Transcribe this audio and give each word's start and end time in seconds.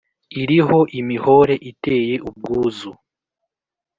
Iriho 0.41 0.79
imihore 0.99 1.55
iteye 1.71 2.15
ubwuzu: 2.29 2.91